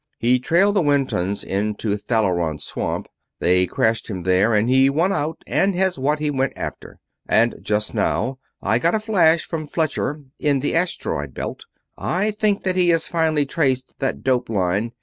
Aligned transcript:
He 0.17 0.39
trailed 0.39 0.75
the 0.77 0.81
Wintons 0.81 1.43
into 1.43 1.95
Thalleron 1.95 2.57
swamp. 2.59 3.05
They 3.37 3.67
crashed 3.67 4.09
him 4.09 4.23
there, 4.23 4.55
and 4.55 4.67
he 4.67 4.89
won 4.89 5.13
out 5.13 5.43
and 5.45 5.75
has 5.75 5.99
what 5.99 6.17
he 6.17 6.31
went 6.31 6.53
after. 6.55 6.97
And 7.29 7.57
just 7.61 7.93
now 7.93 8.39
I 8.63 8.79
got 8.79 8.95
a 8.95 8.99
flash 8.99 9.45
from 9.45 9.67
Fletcher, 9.67 10.23
in 10.39 10.61
the 10.61 10.73
asteroid 10.75 11.35
belt. 11.35 11.67
I 11.99 12.31
think 12.31 12.63
that 12.63 12.75
he 12.77 12.89
has 12.89 13.07
finally 13.07 13.45
traced 13.45 13.93
that 13.99 14.23
dope 14.23 14.49
line. 14.49 14.93